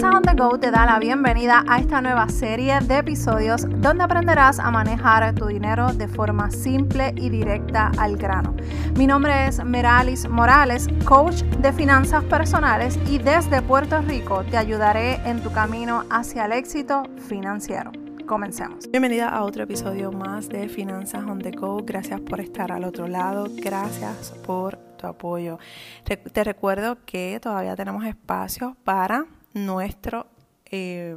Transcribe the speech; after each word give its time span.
Finanzas 0.00 0.16
on 0.16 0.22
the 0.22 0.42
Go 0.42 0.58
te 0.58 0.70
da 0.70 0.86
la 0.86 0.98
bienvenida 0.98 1.62
a 1.68 1.78
esta 1.78 2.00
nueva 2.00 2.26
serie 2.30 2.80
de 2.80 2.96
episodios 2.96 3.66
donde 3.68 4.02
aprenderás 4.02 4.58
a 4.58 4.70
manejar 4.70 5.34
tu 5.34 5.46
dinero 5.46 5.92
de 5.92 6.08
forma 6.08 6.50
simple 6.50 7.12
y 7.16 7.28
directa 7.28 7.92
al 7.98 8.16
grano. 8.16 8.56
Mi 8.96 9.06
nombre 9.06 9.46
es 9.46 9.62
Meralis 9.62 10.26
Morales, 10.26 10.88
coach 11.04 11.42
de 11.42 11.70
finanzas 11.74 12.24
personales 12.24 12.98
y 13.10 13.18
desde 13.18 13.60
Puerto 13.60 14.00
Rico 14.00 14.42
te 14.44 14.56
ayudaré 14.56 15.16
en 15.28 15.42
tu 15.42 15.52
camino 15.52 16.04
hacia 16.08 16.46
el 16.46 16.52
éxito 16.52 17.02
financiero. 17.28 17.92
Comencemos. 18.26 18.90
Bienvenida 18.90 19.28
a 19.28 19.42
otro 19.42 19.64
episodio 19.64 20.12
más 20.12 20.48
de 20.48 20.70
Finanzas 20.70 21.24
on 21.26 21.40
the 21.40 21.50
Go. 21.50 21.82
Gracias 21.84 22.20
por 22.22 22.40
estar 22.40 22.72
al 22.72 22.84
otro 22.84 23.06
lado. 23.06 23.48
Gracias 23.54 24.32
por 24.46 24.78
tu 24.96 25.06
apoyo. 25.06 25.58
Te 26.04 26.44
recuerdo 26.44 26.96
que 27.04 27.38
todavía 27.42 27.76
tenemos 27.76 28.06
espacio 28.06 28.78
para 28.82 29.26
nuestro 29.52 30.26
eh, 30.66 31.16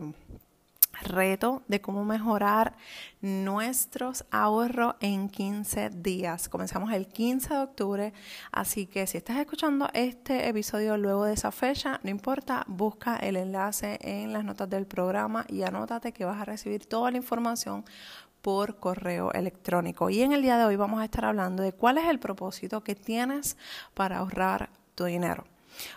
reto 1.01 1.63
de 1.67 1.81
cómo 1.81 2.05
mejorar 2.05 2.75
nuestros 3.21 4.25
ahorros 4.31 4.95
en 4.99 5.29
15 5.29 5.89
días. 5.89 6.49
Comenzamos 6.49 6.91
el 6.93 7.07
15 7.07 7.53
de 7.53 7.59
octubre, 7.59 8.13
así 8.51 8.85
que 8.85 9.07
si 9.07 9.17
estás 9.17 9.37
escuchando 9.37 9.89
este 9.93 10.47
episodio 10.47 10.97
luego 10.97 11.25
de 11.25 11.33
esa 11.33 11.51
fecha, 11.51 11.99
no 12.03 12.09
importa, 12.09 12.63
busca 12.67 13.17
el 13.17 13.37
enlace 13.37 13.99
en 14.01 14.33
las 14.33 14.43
notas 14.43 14.69
del 14.69 14.85
programa 14.85 15.45
y 15.49 15.63
anótate 15.63 16.11
que 16.11 16.25
vas 16.25 16.39
a 16.39 16.45
recibir 16.45 16.85
toda 16.85 17.11
la 17.11 17.17
información 17.17 17.83
por 18.41 18.77
correo 18.77 19.31
electrónico. 19.31 20.09
Y 20.09 20.21
en 20.21 20.33
el 20.33 20.41
día 20.41 20.57
de 20.57 20.65
hoy 20.65 20.75
vamos 20.75 21.01
a 21.01 21.05
estar 21.05 21.25
hablando 21.25 21.63
de 21.63 21.71
cuál 21.71 21.97
es 21.97 22.05
el 22.07 22.19
propósito 22.19 22.83
que 22.83 22.93
tienes 22.93 23.57
para 23.93 24.17
ahorrar 24.17 24.69
tu 24.95 25.05
dinero. 25.05 25.45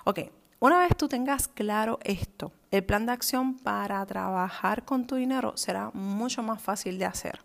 Ok, 0.04 0.20
una 0.58 0.78
vez 0.78 0.96
tú 0.96 1.08
tengas 1.08 1.48
claro 1.48 1.98
esto, 2.02 2.52
el 2.70 2.84
plan 2.84 3.06
de 3.06 3.12
acción 3.12 3.58
para 3.58 4.04
trabajar 4.06 4.84
con 4.84 5.06
tu 5.06 5.16
dinero 5.16 5.56
será 5.56 5.90
mucho 5.92 6.42
más 6.42 6.62
fácil 6.62 6.98
de 6.98 7.04
hacer. 7.04 7.40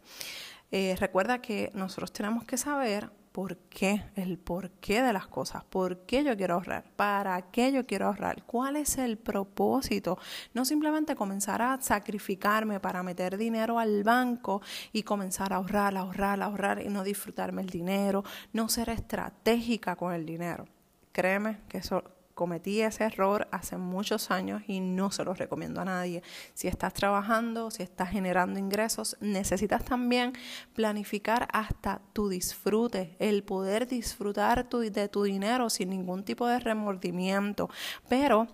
Eh, 0.71 0.95
recuerda 0.99 1.41
que 1.41 1.69
nosotros 1.73 2.13
tenemos 2.13 2.45
que 2.45 2.57
saber 2.57 3.11
por 3.31 3.57
qué, 3.57 4.03
el 4.15 4.37
por 4.37 4.71
qué 4.71 5.01
de 5.01 5.13
las 5.13 5.27
cosas, 5.27 5.63
por 5.63 6.05
qué 6.05 6.23
yo 6.23 6.35
quiero 6.35 6.55
ahorrar, 6.55 6.83
para 6.95 7.41
qué 7.51 7.71
yo 7.71 7.85
quiero 7.85 8.07
ahorrar, 8.07 8.43
cuál 8.43 8.75
es 8.75 8.97
el 8.97 9.17
propósito. 9.17 10.17
No 10.53 10.65
simplemente 10.65 11.15
comenzar 11.15 11.61
a 11.61 11.79
sacrificarme 11.81 12.79
para 12.79 13.03
meter 13.03 13.37
dinero 13.37 13.79
al 13.79 14.03
banco 14.03 14.61
y 14.91 15.03
comenzar 15.03 15.53
a 15.53 15.57
ahorrar, 15.57 15.95
ahorrar, 15.97 16.41
ahorrar 16.41 16.81
y 16.81 16.89
no 16.89 17.03
disfrutarme 17.03 17.61
el 17.61 17.69
dinero, 17.69 18.23
no 18.53 18.69
ser 18.69 18.89
estratégica 18.89 19.95
con 19.95 20.13
el 20.13 20.25
dinero. 20.25 20.65
Créeme 21.11 21.59
que 21.67 21.79
eso 21.79 22.03
cometí 22.33 22.81
ese 22.81 23.03
error 23.03 23.47
hace 23.51 23.77
muchos 23.77 24.31
años 24.31 24.63
y 24.67 24.79
no 24.79 25.11
se 25.11 25.23
lo 25.23 25.33
recomiendo 25.33 25.81
a 25.81 25.85
nadie. 25.85 26.23
Si 26.53 26.67
estás 26.67 26.93
trabajando, 26.93 27.71
si 27.71 27.83
estás 27.83 28.09
generando 28.09 28.59
ingresos, 28.59 29.17
necesitas 29.19 29.85
también 29.85 30.33
planificar 30.73 31.47
hasta 31.53 32.01
tu 32.13 32.29
disfrute, 32.29 33.15
el 33.19 33.43
poder 33.43 33.87
disfrutar 33.87 34.67
de 34.69 35.09
tu 35.09 35.23
dinero 35.23 35.69
sin 35.69 35.89
ningún 35.89 36.23
tipo 36.23 36.47
de 36.47 36.59
remordimiento. 36.59 37.69
Pero 38.07 38.47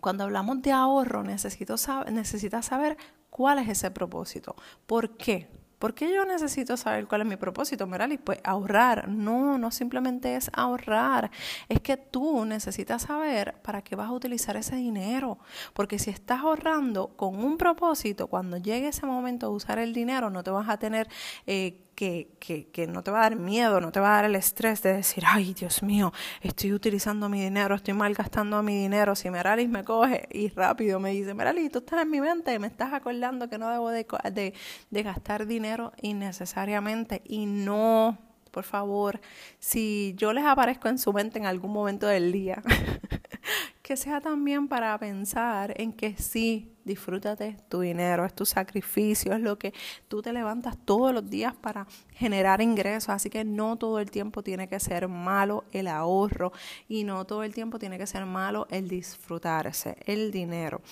cuando 0.00 0.24
hablamos 0.24 0.62
de 0.62 0.72
ahorro, 0.72 1.22
necesito 1.22 1.76
necesitas 2.10 2.66
saber 2.66 2.96
cuál 3.30 3.58
es 3.58 3.68
ese 3.68 3.90
propósito. 3.90 4.54
¿Por 4.86 5.16
qué? 5.16 5.48
¿Por 5.84 5.92
qué 5.92 6.10
yo 6.10 6.24
necesito 6.24 6.78
saber 6.78 7.06
cuál 7.06 7.20
es 7.20 7.26
mi 7.26 7.36
propósito, 7.36 7.86
Merali? 7.86 8.16
Pues 8.16 8.38
ahorrar. 8.42 9.06
No, 9.06 9.58
no 9.58 9.70
simplemente 9.70 10.34
es 10.34 10.50
ahorrar. 10.54 11.30
Es 11.68 11.78
que 11.80 11.98
tú 11.98 12.46
necesitas 12.46 13.02
saber 13.02 13.56
para 13.60 13.82
qué 13.82 13.94
vas 13.94 14.08
a 14.08 14.12
utilizar 14.12 14.56
ese 14.56 14.76
dinero. 14.76 15.36
Porque 15.74 15.98
si 15.98 16.08
estás 16.08 16.40
ahorrando 16.40 17.08
con 17.08 17.36
un 17.44 17.58
propósito, 17.58 18.28
cuando 18.28 18.56
llegue 18.56 18.88
ese 18.88 19.04
momento 19.04 19.50
de 19.50 19.56
usar 19.56 19.78
el 19.78 19.92
dinero, 19.92 20.30
no 20.30 20.42
te 20.42 20.50
vas 20.50 20.70
a 20.70 20.78
tener 20.78 21.06
eh, 21.46 21.76
que, 21.94 22.28
que, 22.38 22.66
que, 22.68 22.86
no 22.86 23.02
te 23.02 23.10
va 23.10 23.20
a 23.20 23.22
dar 23.22 23.36
miedo, 23.36 23.80
no 23.80 23.92
te 23.92 24.00
va 24.00 24.12
a 24.12 24.16
dar 24.16 24.24
el 24.26 24.36
estrés 24.36 24.82
de 24.82 24.94
decir, 24.94 25.24
ay 25.26 25.54
Dios 25.54 25.82
mío, 25.82 26.12
estoy 26.40 26.72
utilizando 26.72 27.28
mi 27.28 27.42
dinero, 27.42 27.74
estoy 27.74 27.94
malgastando 27.94 28.62
mi 28.62 28.76
dinero. 28.76 29.14
Si 29.14 29.30
Meralis 29.30 29.68
me 29.68 29.84
coge 29.84 30.28
y 30.30 30.48
rápido 30.48 31.00
me 31.00 31.10
dice, 31.10 31.34
Meralis, 31.34 31.70
tú 31.70 31.78
estás 31.78 32.02
en 32.02 32.10
mi 32.10 32.20
mente, 32.20 32.58
me 32.58 32.66
estás 32.66 32.92
acordando 32.92 33.48
que 33.48 33.58
no 33.58 33.70
debo 33.70 33.90
de, 33.90 34.06
de, 34.32 34.54
de 34.90 35.02
gastar 35.02 35.46
dinero 35.46 35.92
innecesariamente 36.02 37.22
y 37.24 37.46
no 37.46 38.18
por 38.54 38.62
favor, 38.62 39.20
si 39.58 40.14
yo 40.16 40.32
les 40.32 40.44
aparezco 40.44 40.86
en 40.86 40.96
su 40.96 41.12
mente 41.12 41.40
en 41.40 41.46
algún 41.46 41.72
momento 41.72 42.06
del 42.06 42.30
día, 42.30 42.62
que 43.82 43.96
sea 43.96 44.20
también 44.20 44.68
para 44.68 44.96
pensar 44.96 45.74
en 45.76 45.92
que 45.92 46.16
sí, 46.16 46.73
disfrútate 46.84 47.56
tu 47.68 47.80
dinero, 47.80 48.24
es 48.24 48.34
tu 48.34 48.44
sacrificio, 48.44 49.32
es 49.32 49.40
lo 49.40 49.58
que 49.58 49.72
tú 50.08 50.22
te 50.22 50.32
levantas 50.32 50.76
todos 50.84 51.12
los 51.12 51.28
días 51.28 51.54
para 51.54 51.86
generar 52.12 52.60
ingresos, 52.60 53.10
así 53.10 53.30
que 53.30 53.44
no 53.44 53.76
todo 53.76 53.98
el 53.98 54.10
tiempo 54.10 54.42
tiene 54.42 54.68
que 54.68 54.78
ser 54.80 55.08
malo 55.08 55.64
el 55.72 55.88
ahorro 55.88 56.52
y 56.88 57.04
no 57.04 57.24
todo 57.24 57.42
el 57.42 57.54
tiempo 57.54 57.78
tiene 57.78 57.98
que 57.98 58.06
ser 58.06 58.26
malo 58.26 58.66
el 58.70 58.88
disfrutarse, 58.88 59.96
el 60.06 60.30
dinero. 60.30 60.82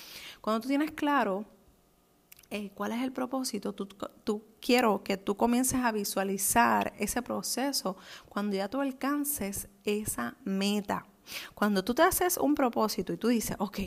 Cuando 0.41 0.60
tú 0.60 0.69
tienes 0.69 0.92
claro 0.92 1.44
eh, 2.50 2.70
cuál 2.75 2.92
es 2.92 3.02
el 3.02 3.12
propósito, 3.12 3.72
tú, 3.72 3.86
tú 4.25 4.44
quiero 4.60 5.02
que 5.02 5.16
tú 5.16 5.36
comiences 5.36 5.81
a 5.81 5.92
visualizar 5.92 6.92
ese 6.98 7.22
proceso 7.22 7.97
cuando 8.28 8.56
ya 8.56 8.69
tú 8.69 8.81
alcances 8.81 9.69
esa 9.84 10.36
meta. 10.44 11.06
Cuando 11.55 11.84
tú 11.84 11.94
te 11.94 12.03
haces 12.03 12.37
un 12.37 12.55
propósito 12.55 13.12
y 13.12 13.16
tú 13.16 13.28
dices, 13.28 13.56
ok, 13.59 13.78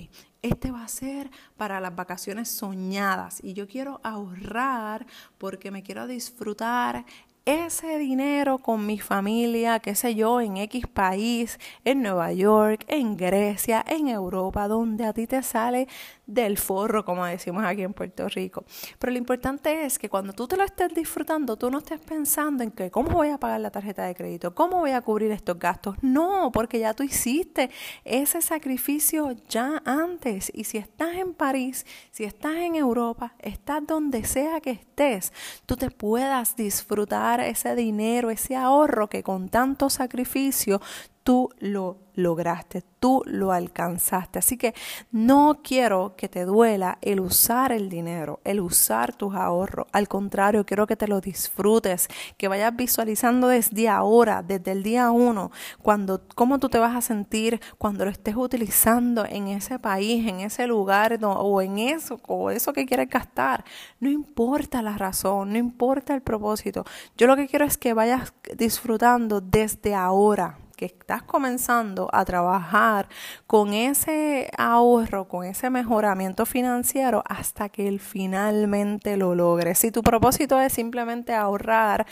este 0.41 0.71
va 0.71 0.83
a 0.83 0.87
ser 0.87 1.31
para 1.57 1.79
las 1.79 1.95
vacaciones 1.95 2.49
soñadas 2.49 3.43
y 3.43 3.53
yo 3.53 3.67
quiero 3.67 3.99
ahorrar 4.03 5.07
porque 5.37 5.71
me 5.71 5.83
quiero 5.83 6.07
disfrutar 6.07 7.05
ese 7.45 7.99
dinero 7.99 8.57
con 8.57 8.87
mi 8.87 8.99
familia, 8.99 9.79
qué 9.79 9.93
sé 9.93 10.15
yo, 10.15 10.41
en 10.41 10.57
X 10.57 10.87
país, 10.87 11.59
en 11.83 12.01
Nueva 12.01 12.33
York, 12.33 12.83
en 12.87 13.15
Grecia, 13.15 13.85
en 13.87 14.07
Europa, 14.07 14.67
donde 14.67 15.05
a 15.05 15.13
ti 15.13 15.27
te 15.27 15.43
sale 15.43 15.87
del 16.25 16.57
forro, 16.57 17.05
como 17.05 17.23
decimos 17.23 17.63
aquí 17.63 17.83
en 17.83 17.93
Puerto 17.93 18.27
Rico. 18.29 18.65
Pero 18.97 19.11
lo 19.11 19.19
importante 19.19 19.85
es 19.85 19.99
que 19.99 20.09
cuando 20.09 20.33
tú 20.33 20.47
te 20.47 20.57
lo 20.57 20.63
estés 20.63 20.93
disfrutando, 20.95 21.55
tú 21.55 21.69
no 21.69 21.77
estés 21.77 21.99
pensando 21.99 22.63
en 22.63 22.71
que 22.71 22.89
cómo 22.89 23.11
voy 23.11 23.29
a 23.29 23.37
pagar 23.37 23.61
la 23.61 23.69
tarjeta 23.69 24.03
de 24.05 24.15
crédito, 24.15 24.55
cómo 24.55 24.79
voy 24.79 24.91
a 24.91 25.01
cubrir 25.01 25.31
estos 25.31 25.59
gastos. 25.59 25.95
No, 26.01 26.51
porque 26.51 26.79
ya 26.79 26.95
tú 26.95 27.03
hiciste 27.03 27.69
ese 28.05 28.41
sacrificio 28.41 29.35
ya 29.47 29.83
antes. 29.85 30.51
Y 30.55 30.63
si 30.63 30.79
estás 30.79 31.15
en 31.15 31.35
París, 31.35 31.85
si 32.09 32.23
estás 32.23 32.55
en 32.55 32.75
Europa, 32.75 33.35
estás 33.37 33.85
donde 33.85 34.23
sea 34.23 34.61
que 34.61 34.71
estés, 34.71 35.31
tú 35.67 35.75
te 35.75 35.91
puedas 35.91 36.55
disfrutar 36.55 37.34
ese 37.41 37.75
dinero, 37.75 38.29
ese 38.29 38.55
ahorro 38.55 39.07
que 39.07 39.23
con 39.23 39.49
tanto 39.49 39.89
sacrificio 39.89 40.81
tú 41.25 41.49
lo 41.57 41.97
lograste, 42.13 42.83
tú 42.99 43.23
lo 43.25 43.51
alcanzaste. 43.51 44.37
Así 44.37 44.57
que 44.57 44.75
no 45.11 45.59
quiero 45.63 46.15
que 46.15 46.29
te 46.29 46.45
duela 46.45 46.99
el 47.01 47.19
usar 47.19 47.71
el 47.71 47.89
dinero, 47.89 48.39
el 48.43 48.59
usar 48.59 49.15
tus 49.15 49.33
ahorros. 49.33 49.87
Al 49.91 50.07
contrario, 50.07 50.67
quiero 50.67 50.85
que 50.85 50.95
te 50.95 51.07
lo 51.07 51.21
disfrutes, 51.21 52.09
que 52.37 52.47
vayas 52.47 52.75
visualizando 52.75 53.47
desde 53.47 53.89
ahora, 53.89 54.43
desde 54.43 54.71
el 54.71 54.83
día 54.83 55.09
uno, 55.09 55.51
cuando, 55.81 56.21
cómo 56.35 56.59
tú 56.59 56.69
te 56.69 56.77
vas 56.77 56.95
a 56.95 57.01
sentir 57.01 57.59
cuando 57.79 58.05
lo 58.05 58.11
estés 58.11 58.35
utilizando 58.35 59.25
en 59.25 59.47
ese 59.47 59.79
país, 59.79 60.27
en 60.27 60.41
ese 60.41 60.67
lugar 60.67 61.17
o 61.23 61.61
en 61.63 61.79
eso, 61.79 62.19
o 62.27 62.51
eso 62.51 62.71
que 62.71 62.85
quieres 62.85 63.09
gastar. 63.09 63.65
No 63.99 64.11
importa 64.11 64.83
la 64.83 64.95
razón, 64.95 65.53
no 65.53 65.57
importa 65.57 66.13
el 66.13 66.21
propósito. 66.21 66.85
Yo 67.17 67.25
lo 67.25 67.35
que 67.35 67.47
quiero 67.47 67.65
es 67.65 67.79
que 67.79 67.95
vayas 67.95 68.31
disfrutando 68.55 69.41
desde 69.41 69.95
ahora, 69.95 70.59
que 70.75 70.85
estás 70.85 71.23
comenzando 71.23 72.09
a 72.11 72.25
trabajar 72.25 73.07
con 73.47 73.73
ese 73.73 74.49
ahorro, 74.57 75.27
con 75.27 75.45
ese 75.45 75.69
mejoramiento 75.69 76.45
financiero 76.45 77.23
hasta 77.27 77.69
que 77.69 77.87
él 77.87 77.99
finalmente 77.99 79.17
lo 79.17 79.35
logres. 79.35 79.79
Si 79.79 79.91
tu 79.91 80.03
propósito 80.03 80.59
es 80.59 80.73
simplemente 80.73 81.33
ahorrar 81.33 82.05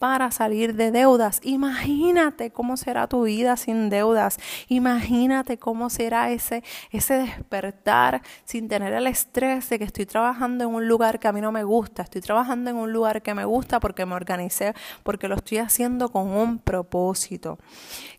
para 0.00 0.30
salir 0.30 0.74
de 0.76 0.90
deudas. 0.90 1.40
Imagínate 1.44 2.50
cómo 2.50 2.78
será 2.78 3.06
tu 3.06 3.24
vida 3.24 3.58
sin 3.58 3.90
deudas. 3.90 4.38
Imagínate 4.68 5.58
cómo 5.58 5.90
será 5.90 6.30
ese, 6.30 6.64
ese 6.90 7.18
despertar 7.18 8.22
sin 8.44 8.66
tener 8.66 8.94
el 8.94 9.06
estrés 9.06 9.68
de 9.68 9.78
que 9.78 9.84
estoy 9.84 10.06
trabajando 10.06 10.64
en 10.64 10.70
un 10.70 10.88
lugar 10.88 11.20
que 11.20 11.28
a 11.28 11.32
mí 11.32 11.42
no 11.42 11.52
me 11.52 11.64
gusta. 11.64 12.02
Estoy 12.02 12.22
trabajando 12.22 12.70
en 12.70 12.76
un 12.76 12.94
lugar 12.94 13.20
que 13.20 13.34
me 13.34 13.44
gusta 13.44 13.78
porque 13.78 14.06
me 14.06 14.14
organicé, 14.14 14.72
porque 15.02 15.28
lo 15.28 15.34
estoy 15.34 15.58
haciendo 15.58 16.08
con 16.08 16.28
un 16.28 16.58
propósito. 16.58 17.58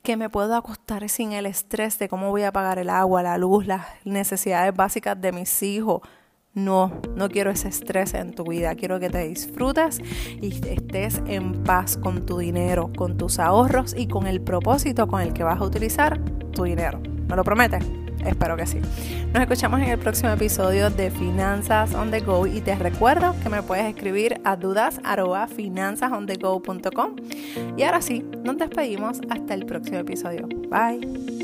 Que 0.03 0.17
me 0.17 0.29
puedo 0.29 0.55
acostar 0.55 1.09
sin 1.09 1.31
el 1.31 1.47
estrés 1.47 1.97
de 1.97 2.07
cómo 2.07 2.29
voy 2.29 2.43
a 2.43 2.53
pagar 2.53 2.77
el 2.77 2.91
agua, 2.91 3.23
la 3.23 3.39
luz, 3.39 3.65
las 3.65 3.87
necesidades 4.05 4.75
básicas 4.75 5.19
de 5.19 5.31
mis 5.31 5.63
hijos 5.63 6.01
no, 6.53 6.91
no 7.15 7.29
quiero 7.29 7.49
ese 7.49 7.69
estrés 7.69 8.13
en 8.13 8.33
tu 8.33 8.43
vida. 8.43 8.75
Quiero 8.75 8.99
que 8.99 9.09
te 9.09 9.25
disfrutes 9.27 10.01
y 10.41 10.49
estés 10.67 11.21
en 11.27 11.63
paz 11.63 11.97
con 11.97 12.25
tu 12.25 12.39
dinero, 12.39 12.91
con 12.95 13.17
tus 13.17 13.39
ahorros 13.39 13.95
y 13.97 14.07
con 14.07 14.27
el 14.27 14.41
propósito 14.41 15.07
con 15.07 15.21
el 15.21 15.33
que 15.33 15.43
vas 15.43 15.61
a 15.61 15.63
utilizar 15.63 16.19
tu 16.51 16.63
dinero. 16.63 17.01
¿Me 17.27 17.35
lo 17.35 17.43
prometes? 17.43 17.85
Espero 18.25 18.57
que 18.57 18.65
sí. 18.67 18.79
Nos 19.33 19.43
escuchamos 19.43 19.79
en 19.81 19.89
el 19.89 19.97
próximo 19.97 20.31
episodio 20.31 20.89
de 20.89 21.09
Finanzas 21.09 21.93
on 21.95 22.11
the 22.11 22.19
Go 22.19 22.45
y 22.45 22.59
te 22.61 22.75
recuerdo 22.75 23.33
que 23.41 23.49
me 23.49 23.63
puedes 23.63 23.85
escribir 23.85 24.39
a 24.43 24.55
dudas@finanzasonthego.com. 24.55 27.15
Y 27.77 27.83
ahora 27.83 28.01
sí, 28.01 28.23
nos 28.43 28.57
despedimos 28.57 29.21
hasta 29.29 29.53
el 29.53 29.65
próximo 29.65 29.99
episodio. 29.99 30.47
Bye. 30.69 31.40